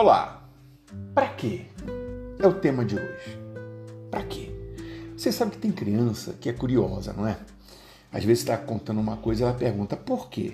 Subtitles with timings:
[0.00, 0.48] Olá!
[1.12, 1.62] Para quê?
[2.38, 3.36] É o tema de hoje.
[4.08, 4.48] Para quê?
[5.16, 7.36] Você sabe que tem criança que é curiosa, não é?
[8.12, 10.52] Às vezes está contando uma coisa ela pergunta por quê?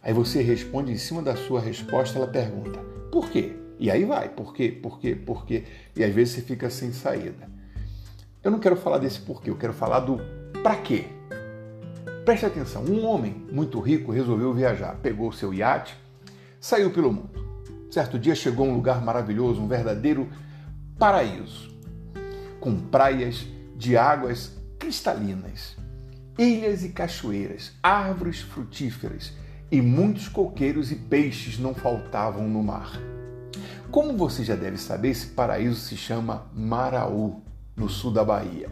[0.00, 2.78] Aí você responde em cima da sua resposta, ela pergunta
[3.10, 3.56] por quê?
[3.76, 5.64] E aí vai, por quê, por quê, por quê?
[5.96, 7.50] E às vezes você fica sem saída.
[8.40, 10.20] Eu não quero falar desse porquê, eu quero falar do
[10.62, 11.06] para quê.
[12.24, 15.98] Preste atenção, um homem muito rico resolveu viajar, pegou seu iate,
[16.60, 17.45] saiu pelo mundo.
[17.96, 20.28] Certo dia chegou a um lugar maravilhoso, um verdadeiro
[20.98, 21.74] paraíso,
[22.60, 25.78] com praias de águas cristalinas,
[26.38, 29.32] ilhas e cachoeiras, árvores frutíferas
[29.72, 33.00] e muitos coqueiros e peixes não faltavam no mar.
[33.90, 37.42] Como você já deve saber, esse paraíso se chama Maraú,
[37.74, 38.68] no sul da Bahia.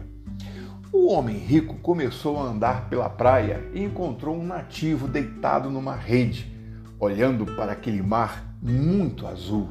[0.93, 6.55] O homem rico começou a andar pela praia e encontrou um nativo deitado numa rede,
[6.99, 9.69] olhando para aquele mar muito azul.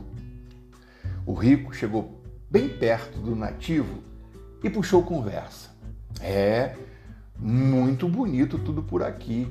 [1.27, 4.03] O rico chegou bem perto do nativo
[4.63, 5.71] e puxou conversa.
[6.21, 6.77] É
[7.37, 9.49] muito bonito tudo por aqui.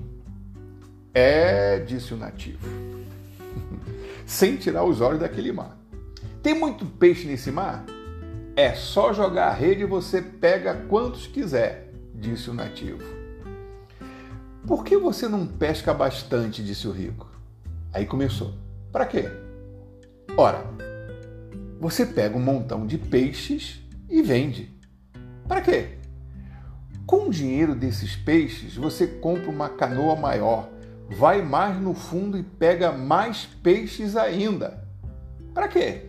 [1.13, 2.65] É, disse o nativo,
[4.25, 5.77] sem tirar os olhos daquele mar.
[6.41, 7.85] Tem muito peixe nesse mar?
[8.55, 13.03] É só jogar a rede e você pega quantos quiser, disse o nativo.
[14.65, 16.63] Por que você não pesca bastante?
[16.63, 17.29] disse o rico.
[17.93, 18.62] Aí começou.
[18.93, 19.25] Para quê?
[20.37, 20.63] Ora,
[21.79, 24.71] você pega um montão de peixes e vende.
[25.47, 25.97] Para quê?
[27.03, 30.69] Com o dinheiro desses peixes, você compra uma canoa maior,
[31.09, 34.87] vai mais no fundo e pega mais peixes ainda.
[35.55, 36.05] Para quê?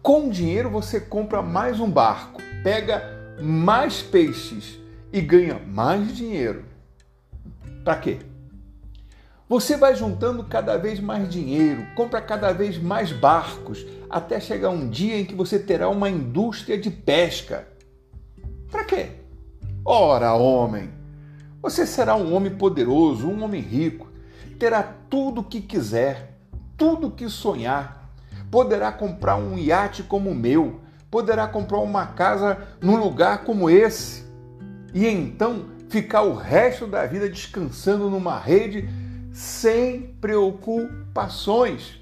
[0.00, 3.02] Com o dinheiro você compra mais um barco, pega
[3.42, 4.78] mais peixes
[5.12, 6.64] e ganha mais dinheiro.
[7.82, 8.29] Para quê?
[9.50, 14.88] Você vai juntando cada vez mais dinheiro, compra cada vez mais barcos, até chegar um
[14.88, 17.66] dia em que você terá uma indústria de pesca.
[18.70, 19.08] Para quê?
[19.84, 20.90] Ora, homem,
[21.60, 24.06] você será um homem poderoso, um homem rico,
[24.56, 26.38] terá tudo o que quiser,
[26.76, 28.08] tudo o que sonhar.
[28.52, 30.80] Poderá comprar um iate como o meu,
[31.10, 34.24] poderá comprar uma casa num lugar como esse.
[34.94, 38.88] E então ficar o resto da vida descansando numa rede
[39.32, 42.00] sem preocupações.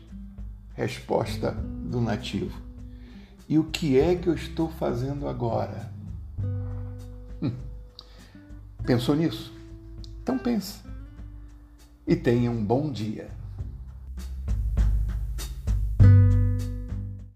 [0.74, 2.60] Resposta do nativo.
[3.48, 5.90] E o que é que eu estou fazendo agora?
[7.42, 7.52] Hum.
[8.84, 9.52] Pensou nisso?
[10.22, 10.84] Então pensa.
[12.06, 13.30] E tenha um bom dia.